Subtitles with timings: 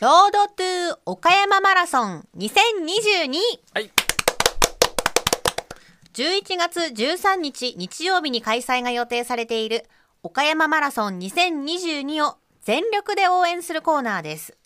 [0.00, 3.36] ロードトゥ岡山マラソン2022、
[3.74, 3.90] はい、
[6.14, 9.84] 11月13日日曜日に開催が予定されている
[10.22, 14.56] 岡山マラソン2022を全力で応援するコーナーです。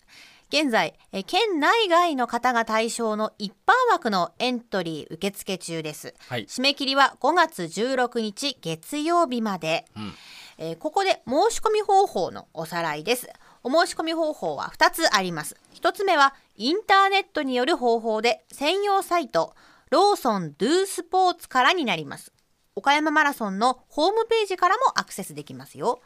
[0.47, 6.13] 現在、え県内外の方が対象の一般枠のエントリー受付中です。
[6.29, 9.83] はい締め切りは5月16日月曜日まで。
[9.97, 10.13] うん
[10.57, 13.27] えーここで申し込み方法のおさらいです。
[13.67, 15.57] お申し込み方法は2つあります。
[15.73, 19.55] 1つ目はインターネットによる方法で専用サイト
[19.89, 22.31] ローソンドゥースポーツからになります。
[22.75, 25.99] おかやまマラソンのホームページからもアクセスできますよ。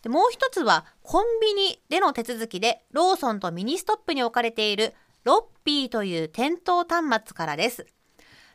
[0.00, 4.94] でもう一つはコンビニでの手続きでローソンとミニストップに置かれている
[5.24, 7.86] ロッピーという店頭端末からです。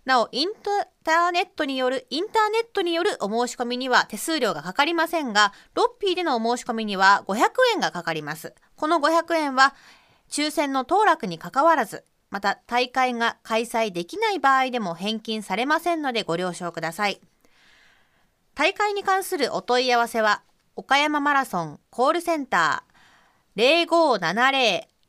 [0.07, 0.49] なお、イン
[1.03, 8.53] ターネットによる、インターネットによるお申し込みには手数料がかかりませんが、ロッピーでのお申し込みには500円がかかります。
[8.77, 9.75] この500円は、
[10.29, 17.19] 抽選の当落にかかわらず、また大会が開催できない場合でも返金されませんのでご了承ください。
[18.55, 20.41] 大会に関するお問い合わせは、
[20.77, 23.85] 岡山マラソンコールセンター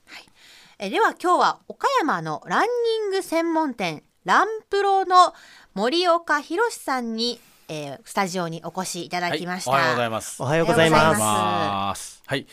[0.79, 2.69] えーでは今日は岡山のランニ
[3.09, 5.35] ング専門店ランプロの
[5.75, 9.71] 森岡博さんに、えースタジオにお越しいただきました。
[9.71, 10.43] おはようございます。
[10.43, 11.03] おはようございます。
[11.03, 11.19] ざいま
[11.89, 12.23] ます。
[12.27, 12.47] はい、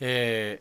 [0.00, 0.60] え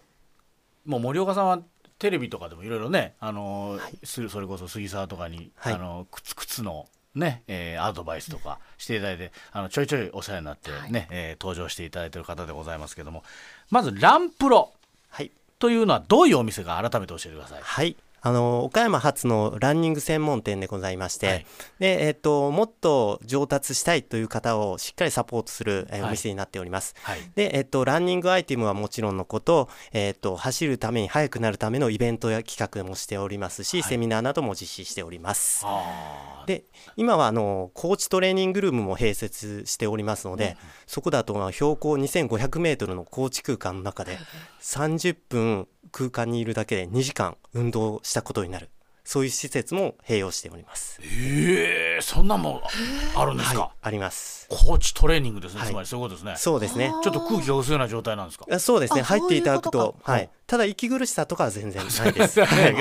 [0.87, 1.59] ー、もう森岡さんは
[1.99, 13.23] テレビとかでもいろいろね、あのーするそれこそ杉沢とかに、はいあの靴靴のね、えーアドバイスとかしていただいて、あのちょいちょいお世話になってね、えー登場していただいている方でございますけども、
[13.69, 14.71] まずランプロ
[15.09, 15.31] はい。
[15.59, 17.61] というのはどういうお店か改めて教えてください。
[17.63, 17.95] はい。
[18.27, 21.45] あの岡山発のランニング専門店でございまして、はい
[21.79, 26.95] でえっ、ともっと上達したいという方をしっかりサポートする、えお店になっております。
[27.03, 27.19] はい。
[27.35, 35.65] で、えっと、ランニングアイテムはもちろんのこと、えっと、走るために速くなるためのイベントや企画もしておりますし、はいセミナーなども実施しております。
[36.47, 36.65] で、
[36.97, 40.57] 今はあのコーチトレーニングルームも併設しておりますので、
[40.87, 44.17] そこだとまあ標高2500メートルのコーチ空間の中で
[44.59, 48.69] 30分空間にいるだけで2時間運動したことになる。
[49.03, 50.99] そういう施設も併用しております。
[51.01, 52.61] ええそんなんも
[53.15, 53.61] あるんですか？
[53.61, 54.47] はい、あります。
[54.49, 56.35] コーチトレーニングですね、はいつまりそういうことですね。
[56.37, 56.91] そうですね。
[57.01, 58.45] ちょっと空気が薄いような状態なんですか？
[58.51, 59.01] あそうですね。
[59.01, 60.29] あ入っていただくと、そういうことかはい。
[60.45, 62.35] ただ息苦しさとかは全然ないです。
[62.37, 62.73] だはい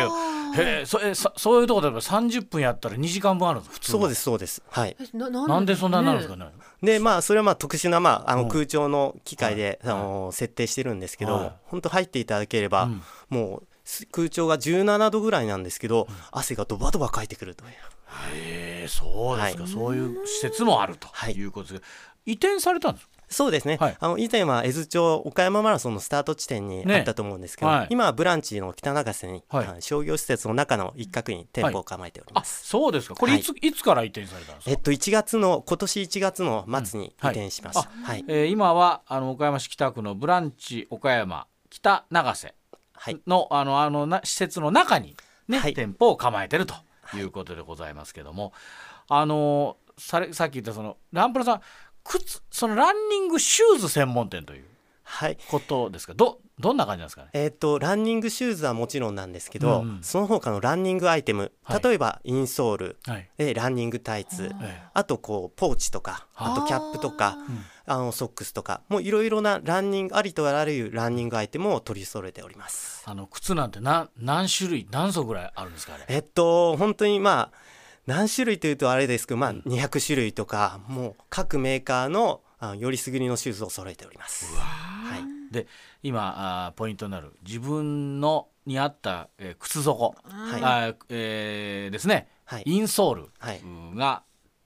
[0.62, 3.98] へえそえそそういうところで30分やったら2時間分あるんです普通の。
[4.00, 4.62] そうですそうです。
[4.70, 4.96] はい。
[4.98, 6.50] えなななんでそんなになるんですかね？
[6.82, 8.42] でまあそれはまあ特殊なまああうん。
[8.44, 9.94] の空調の機械で、はい。
[9.94, 11.52] あの設定してるんですけど、はい。
[11.64, 13.02] 本当入っていただければ、うん。
[13.28, 17.70] もうす空調が17度ぐらいなんですけど、汗がドバドバかいてくるという。
[18.34, 19.72] へえそうですか、はい。
[19.72, 21.34] そういう施設もあるとはい。
[21.34, 21.82] いうことです、
[22.24, 23.12] 移転されたんですか？
[23.28, 23.96] そうですね、はい。
[23.98, 27.86] あの以前は江津町岡山マラソンのスタート地点にねあったと思うんですけど、はい。
[27.90, 29.82] 今はブランチの北長瀬に、はい。
[29.82, 32.66] 商業施設の中の一角に店舗を構えておりあます。
[32.66, 33.14] そうですか。
[33.14, 34.70] これいつ,、い、つから移転されたんですか？
[34.70, 37.88] えっと1月の今年1月の末に移はい転しました。
[37.90, 42.54] はい、えー今はあの岡山市北区のブランチ岡山北長瀬
[42.94, 45.16] はい、のあのあのな施設の中に、
[45.48, 45.74] ねはい。
[45.74, 46.74] 店舗を構えてると
[47.14, 48.52] いうことでございますけども、
[49.08, 51.60] あのされさっき言ったそのランプロさん
[52.08, 54.64] 靴そのランニングシューズ専門店という
[55.02, 55.38] はい。
[55.48, 56.14] ことですか？
[56.14, 57.28] どどんな感じなんですかね？
[57.32, 60.02] えっとランニングシューズはもちろんなんですけど、うんうん。
[60.02, 61.82] その他のランニングアイテムはい。
[61.82, 67.36] 例えばインソール、はい、でランニングタイツえあとこうポーチとかはいあとキャップとか
[67.86, 73.04] ああのソックスとかもういろいろなランニングありとあらゆるランニングアイテムを取り揃えております。
[73.06, 77.75] あの靴なんて何何種類何足ぐらいあるんですかえっと本当にまあ
[78.06, 84.54] 何種類というとあれですけどまあ200種類とかもう各メーカーのあよりすぐりのシューズを揃えております。
[84.56, 85.52] はい。
[85.52, 85.66] で
[86.02, 90.62] 今あーポイントになる自分のに合った、えー靴底、はい。
[90.62, 92.62] あーえーですね、はい。
[92.64, 93.58] インソールはい。
[93.58, 94.22] うんが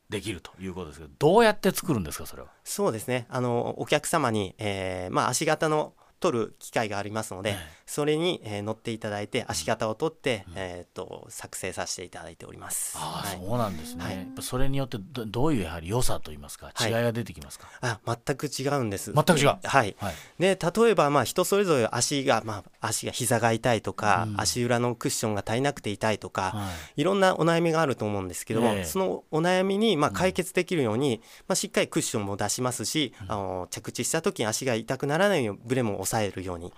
[0.09, 2.49] できるということですけどどうやって作るんですかそれは？
[2.65, 3.26] そうですね。
[3.31, 12.96] あのお客様に、えーまあ、足型の取る機会がありますので、ええそれに、えー乗っていただいて足型を取って、えー、と作成させていただいております。
[12.96, 13.40] ああ、はい。
[13.44, 14.28] そうなんですね、はい。
[14.43, 16.70] それによってどどういうやはり良さと言いますか？
[16.72, 16.88] はい。
[16.88, 19.12] 違いが出てきますか、あ全く違うんです。
[19.12, 19.46] 全く違う？
[19.46, 19.96] はい。
[19.99, 20.14] はい。
[20.38, 24.40] で例えばまあ人それぞれ足がまあ足が膝が痛いとか、うん。
[24.40, 27.00] 足裏のクッションが足りなくて痛いとか、はい。
[27.00, 28.84] いろんなお悩みがあると思うんですけども、ええ。
[28.84, 36.73] そのお悩みにまあ解決できるように、まあ、しっかりクッションも出しますし、あの着地した時に足が痛くならないようにブレも抑えるように、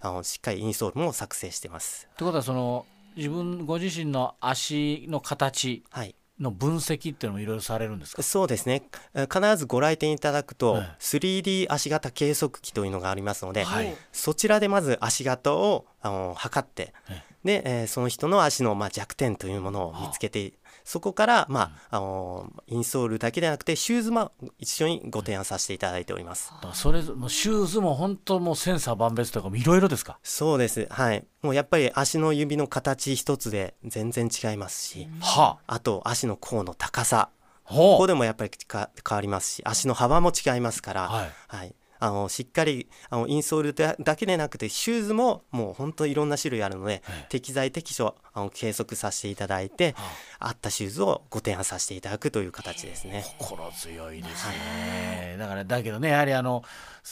[0.00, 2.08] あのしっかりインソールも作成してます。
[2.16, 2.86] ということはその
[3.16, 6.14] 自分ご自身の足の形はい。
[6.38, 8.22] の分析っていうのもいろいろされるんですか？
[8.22, 8.82] そうですね。
[9.12, 10.96] えー必ずご来店いただくと、はい。
[10.98, 13.94] 3D 足型計測器というのがありますので、はい。
[14.10, 20.54] そちらでまず足型をあの測ってえで、えーその人の足の、まあ、弱点というものを見つけて
[20.90, 26.52] そこから、まああのインソールだけでなくてシューズも一緒にご提案させていただいております。
[26.74, 30.18] それもうシューズも本当もうセンサー万別とかもいろいろですか？
[30.24, 30.88] そうです。
[30.90, 31.24] はい。
[31.42, 35.74] もうやっぱり足の指の形一つで全然違いますし、はあ。
[35.76, 37.30] あと足の甲の高さ。
[37.64, 41.30] ここでもやっぱりか変わりますし足の幅も違いますから、はい。
[41.46, 47.26] はい、あのしっかりあのインソールだだけでなくてシューズももう本当いろんな種類あるので、はい。
[47.28, 49.94] 適材適所あの計測させていただいて、
[50.38, 53.24] 合ったシューズをご提案させていただくという形ですね。
[53.38, 55.36] 心強いですね。
[55.38, 56.64] だからだけどねやはりあの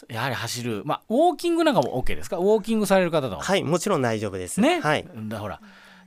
[0.09, 2.39] やはり走るまあウォーキングなんかも OK ですか？
[2.39, 3.41] ウォーキングされる方でも。
[3.43, 4.61] はいもちろん大丈夫です。
[4.61, 5.61] ね、はい、だほら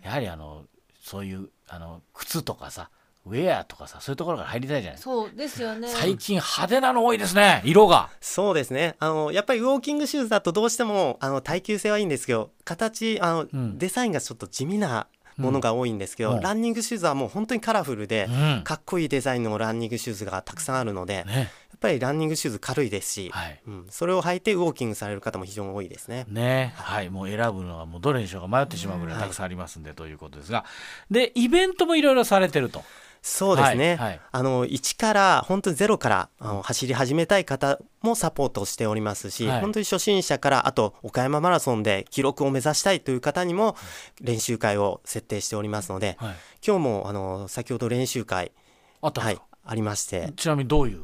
[0.03, 0.63] やはりあの
[0.99, 2.89] そういうあの靴とかさ
[3.25, 4.97] ウェアとかさそういうところから入りたいじゃない。
[4.97, 5.87] ですかそうですよね。
[5.89, 8.09] 最近派手なの多いですね色が。
[8.19, 8.95] そうですね。
[8.99, 13.77] あのやっぱりウォーキングシューズだとどうしてもあの耐久性はいいんですけど形あの、ん。
[13.77, 15.07] デザインがちょっと地味な
[15.37, 16.41] ものが多いんですけど、うん。
[16.41, 18.61] ランニングシューズはもう本当にカラフルで、うん。
[18.63, 23.59] かっこいいデザインのランニングシューズがたくさんあるので、やっねぱりランニングシューズ軽いですし、はい。
[23.65, 26.25] うん、それを履いてウォーキングされる方も非常に多いですね。
[26.27, 26.73] ね。
[26.75, 27.09] はい。
[27.09, 30.65] もう選ぶのはもうどれにしようか迷ってしまうぐらいたくさんありますんで、ということですが。
[31.09, 32.83] でイベントもいろいろされてると
[33.21, 34.21] そうですね、はいはい。
[34.31, 39.61] あの1から本当にゼロからあの走り始めたい方もサポートしておりますし、はい。
[39.61, 43.75] 本当に初心者からあと岡山マラソンで記録を目指したいという方にも
[44.21, 46.35] 練習会を設定しておりますので、はい。
[46.65, 48.51] 今日もあの先ほど練習会、はい
[49.01, 50.31] あったんですか、、ありまして。
[50.35, 51.03] ちなみにどういう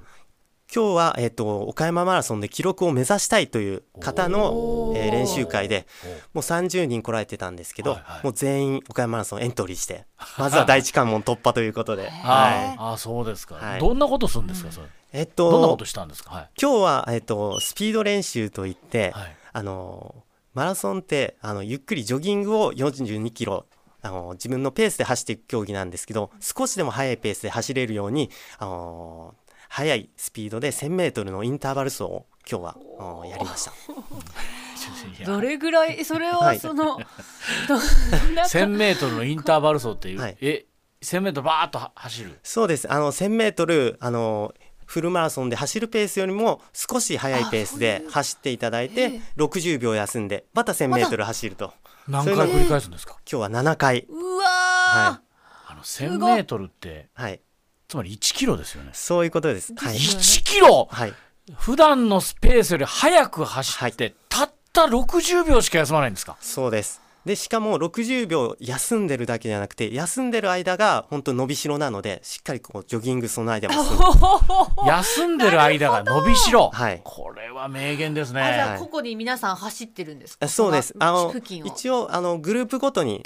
[0.73, 5.87] 今日は、えっと岡山マラソンで記録を目指したいという方の、えー練習会で
[6.33, 8.23] もう30人来られてたんですけど、はいはい。
[8.25, 10.05] もう全員岡山マラソンエントリーして
[10.37, 12.75] まずは第一関門突破ということで、あはい。
[12.77, 13.79] ああそうですか、はい。
[13.79, 14.87] どんなことするんですかそれ。
[15.13, 16.31] えっどんなこととしたんですか？
[16.35, 16.49] はい。
[16.61, 19.35] 今日は、えっと、スピード練習といって、はい。
[19.53, 20.15] あの
[20.53, 23.65] マラソンってあのゆっくりジョギングを42キロ
[24.01, 28.29] あの自分のペースで走っていく競技なんですけど少しでも速いペースで走れるように
[28.59, 29.33] あの
[29.69, 33.73] 速いスピードで 1000m のインターバル走を今日はやりました。
[35.25, 36.59] どれぐらいそれははい。
[36.59, 36.97] その、
[37.67, 40.37] どんな1000メートルのインターバル走っていう、はい。
[40.41, 40.65] え
[41.01, 42.39] 1000メートルバーッとは走る？
[42.43, 42.91] そうです。
[42.91, 44.53] あの 1000m あの
[44.85, 51.73] フルマラソンで走るペースよりも少し速いペースで走っていただいて60秒休んでまた 1000m 走ると。
[52.07, 53.17] 何回繰り返すんですか？
[53.29, 54.05] 今日は7回。
[54.07, 55.21] うわー、は
[55.67, 57.41] あの1000メートルってはい
[57.87, 58.89] つまり1キロですよね。
[58.93, 59.73] そういうことです。
[59.75, 60.87] はい、ですよね1キロ。
[60.91, 61.13] はい、
[61.55, 66.35] 普段のスペースより速く走って、たった60秒しか休まないんですか？
[66.41, 73.99] そうですでしかも60秒休んでるだけじゃなくて休んでる間が本当伸びしろなのでしっかりこうジョギングその間もする。
[74.87, 77.01] 休んでる間が伸びしろ、はい。
[77.03, 80.45] これは名言ですあじゃねあここに皆さん走ってるんですか？
[80.45, 80.95] あそうです。
[80.97, 81.33] あの
[81.65, 83.23] 一応あのグループごとに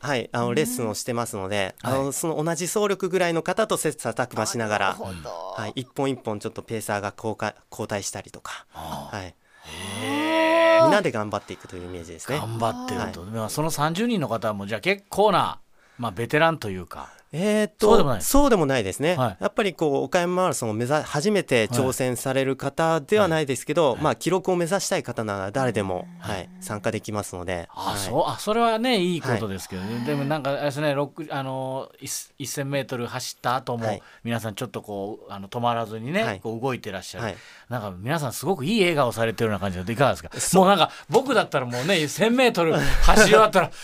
[0.00, 9.34] はいあのレッスンをしてますので、あのその同じ走力ぐらいの方と切磋琢磨しながらはい、一本一本ちょっとペーサーが交代交代したりとか、はい、
[10.82, 12.38] みんなで頑張っていくというイメージですね。
[12.38, 15.60] 頑張ってると、まあその30人の方はもうじゃあ結構な、
[15.98, 18.22] まあ、ベテランというかえーっとそうでもない。
[18.22, 19.36] そうでもないですね、はい。
[19.38, 27.98] やっぱりこう岡山マラソンを目指初めて挑戦される方ではないですけど、まあ、記録を目指したい方なら誰でも、はい、参加できますので、あ、はい。
[28.00, 28.24] そう。
[28.26, 34.02] あそれはねいいことですけどね、でもなんかあれですね六あの1000メートル走った後も、はい。
[34.24, 36.40] 皆さんちょっとこうあの止まらずにね、はい。
[36.40, 37.36] こう動いてらっしゃる、はい。
[37.68, 40.58] なんか皆さんすごくいい笑顔されてるような感じでいかがですか？
[40.58, 43.70] もうなんか僕だったらもうね1000メートル走り終わったらい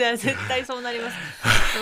[0.00, 1.16] や絶対そうなります、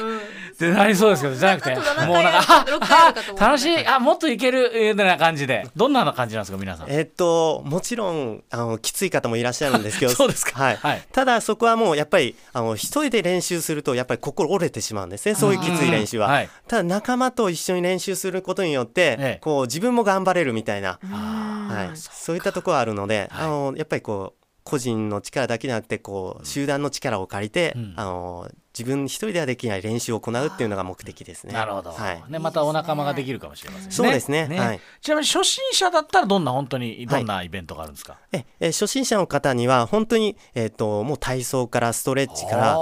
[0.02, 0.18] うん。
[0.18, 0.20] っ
[0.58, 3.86] てなりそうですけどじゃなくてあと7回もうなんかあと6回あるかと思ったあ楽しい。
[3.86, 5.66] あもっといけるみたいな感じで。
[5.76, 6.90] どんな感じなんですか皆さん。
[6.90, 10.62] えーっともちろんあのきつい方もいらっしゃるんですけど そうですか。
[10.62, 10.76] はい。
[10.76, 11.02] はい。
[11.12, 15.34] ただそこはもうやっぱりあの一人で練習するとやっぱり心折れてしまうんですね。
[15.34, 16.44] そういうきつい練習は。
[16.68, 19.38] ただ仲間と一緒に練習することによって、ええ。
[19.40, 23.46] こう自分も頑張れるみたいな、はい、そういったところあるので、はい。
[23.46, 24.35] あのやっぱりこう
[24.66, 27.94] 個人の力だけじゃなくてこう集団の力を借りて、うん。
[27.96, 31.54] あの自分一人ではできない練習を行うっていうのが目的ですね。
[31.54, 32.22] なるほど、はい。
[32.28, 33.94] ね、またお仲間ができるかもしれませんね。
[33.94, 34.46] そうですね。
[34.50, 34.80] はい。
[35.00, 42.76] ちなみに初心者だったらどんな本当にどんなイベントがあるんですか、ええ初心者の方には本当に、えー、ともう体操からストレッチから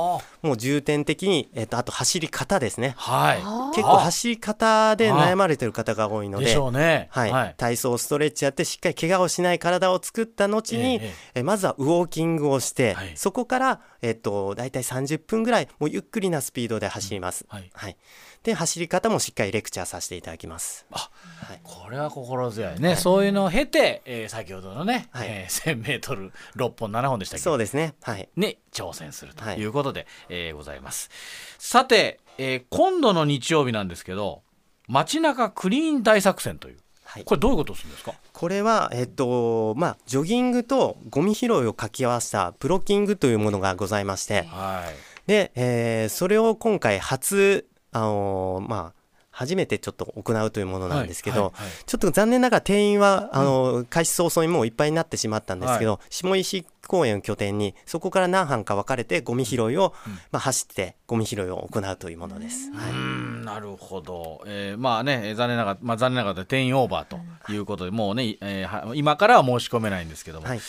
[0.44, 2.94] もう重点的に、えっと、あと走り方ですね。
[2.96, 3.38] はい。
[3.74, 7.08] 結構走り方で悩まれてる方が多いのででしょうね。
[7.10, 7.54] はい。
[7.56, 13.12] 体操ストレッチやってしっかり怪我をしない体を作った後に、えええまずはウォーキングをして、はい。
[13.16, 17.70] そこから、えっと、大体30分ぐらいもうゆっくりなスピードで走ります、はい。
[17.72, 17.96] はい、
[18.42, 20.86] で走り方もしっかりレクチャーさせていただきます。
[20.90, 21.10] あ
[21.48, 21.60] はい。
[21.62, 25.28] これは心強いね、そういうのを経て、えー先ほどのね、はい。
[25.28, 27.42] えー、1000m6 本7本でしたっけ？
[27.42, 27.94] そうですね。
[28.02, 28.28] はい。
[28.36, 29.58] に挑戦するとはい。
[29.58, 31.10] いうことで、えーございます。
[31.58, 34.42] さて、えー今度の日曜日なんですけど
[34.88, 37.24] 街中クリーン大作戦というはい。
[37.24, 38.14] これどういうことをするんですか？
[38.32, 44.42] これは、えっとまあ、ジョギングとゴミ拾いを掛け合わせたブロッキングというものがございまして。
[44.42, 45.28] はい。
[45.28, 49.03] で、えーそれを今回初、あのーまあ、
[49.34, 51.52] 初めてちょっと行うというものなんですけど、
[51.86, 59.92] ちょっと残念ながら定員はあの、開始早々にもういっぱいになってしまったんですけど、下石公園を拠点にそこから何班か分かれてゴミ拾いを、
[60.30, 62.70] まあ、走ってゴミ拾いを行うというものです。
[62.70, 70.60] はういんなるほど、えーまあねえー残念ながら、まあ、残念ながら定員オーバーということで、もうね、えーは今からは申し込めないんですけども、はい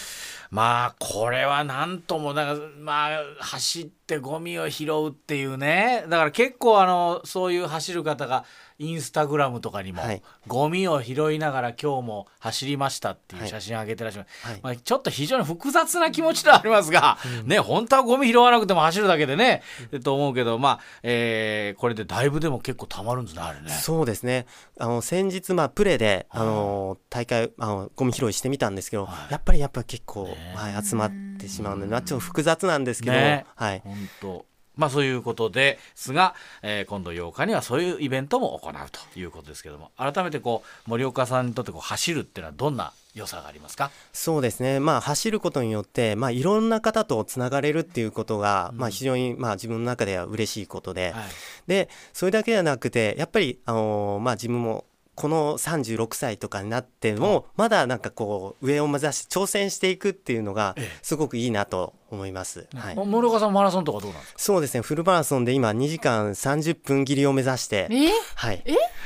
[0.52, 6.06] まあこれはなんともなんかまあ走ってゴミを拾うっていうね。
[6.10, 8.46] だから結構あのそういう走る方が
[8.78, 10.22] インスタグラムとかにも、はい。
[10.48, 13.50] ゴミを拾いながら今日も走りましたっていうはい。
[13.50, 14.60] 写真を上げてらっしゃる、はい。
[14.62, 19.62] まあ、ちょっと非常に複雑な気持ちではありますが、ね本当はゴミ拾わなくても走るだけでね、
[20.04, 23.70] と思うけどまあ、えーこれでだいぶでも結構たまるんですねあれね。
[23.70, 24.46] そうですね。
[24.80, 29.32] あの先日、まあ、プレで、あの大会あのゴミ拾いしてみたんですけど、はい。
[29.32, 33.46] やっぱりやっぱ結構、ねはい、集まってしまうので、まあ、ちょっと複雑なんですけど、ね。
[33.56, 38.74] はい、本当まあそういうことですが、えー今度8日にはそういうイベントも行う
[39.14, 43.92] ということですけども改めてこう森岡さんにとってこう走るっていうのはどんな良さがありますか？
[44.12, 51.24] そうですね、まあ、走ることによって、まあ、いろんな方とつながれるっていうことが、まあ、非常に、まあ、自分の中では嬉しいことで、はい。
[51.68, 54.84] でそれだけではなくてやっぱり、あのーまあ、自分も
[55.16, 61.00] この36歳とかになってもまだなんかこう上を目指して挑戦していくっていうのがええ。
[61.02, 62.68] すごくいいなと思います。
[62.76, 62.96] はい。
[62.96, 64.40] も森岡さんマラソンとかどうなんですか？
[64.40, 64.82] そうですね。
[64.82, 68.10] フルマラソンで今2時間30分切りを目指して、え？
[68.36, 68.64] はい、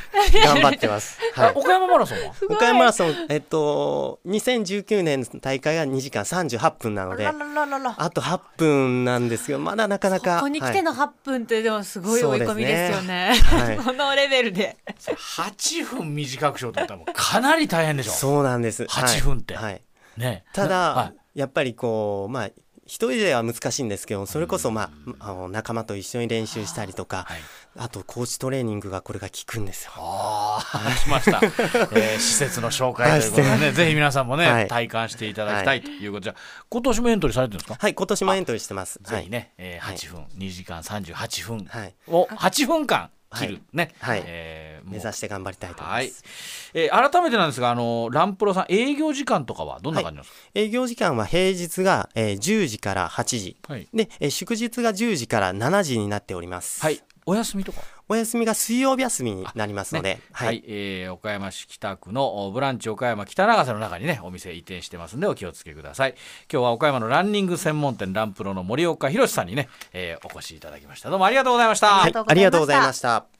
[0.43, 1.19] 頑張ってます。
[1.33, 2.33] はいあ岡山マラソンは？
[2.49, 10.37] 岡山マラソン、えっと、2019年の大会が2時間38分なのでら、ららららあと8分なんですけど、まだなかなか。
[10.37, 13.33] ここに来ての8分ってでもすごい追い込みですよね。
[13.35, 14.77] はい このレベルで。
[14.99, 18.83] 8分短くしようと思ったらもうかなり大変でしょそうなんです。
[18.83, 19.81] 8分ってはい。
[20.17, 22.49] ねただ、はやっぱりこう、まあ、
[22.89, 27.39] 一人では難しいんですけど、それこそ、まあ、あの仲間と一緒に練習したりとか、はい。
[27.77, 29.91] あと、コーチトレーニングがこれが効くんですよ。
[29.95, 31.39] ああ、来ました、
[31.95, 34.67] えー施設の紹介ということでね、ぜひ皆さんもね、はい。
[34.67, 36.31] 体感していただきたいということ。
[36.31, 36.35] で、
[36.67, 37.77] 今年もエントリーされてるんですか？
[37.79, 38.99] はい、今年もエントリーしてます。
[39.03, 39.95] ぜひね、えーはい。
[39.95, 41.65] 8分、2時間38分。
[41.69, 41.93] はい。
[42.07, 44.23] を8分間切るね、はい。
[44.25, 46.23] えー目指して頑張りたいと思はいいます。、
[46.73, 53.57] えー改めてなんですがあのランプロさん営業時間とかはどんな感じなんです営業時間は平日が、えー10時から8時。
[53.61, 56.81] かはい、で、えー祝日が10時から7時になっております。
[56.81, 57.81] はい、お休みとか？
[58.07, 60.21] お休みが水曜日休みになりますので、ね。
[60.31, 66.15] はい、えー岡山市北区のおブランチ岡山北長瀬の中にねお店移転してますんでお気をつけください。
[66.51, 71.09] 今日は岡山のランニング専門店ランプロの森岡弘さんにね、えーお越しいただきました。
[71.09, 72.33] どうもありがとうございました、はいありがとうございました。
[72.33, 73.38] ありがとうございました。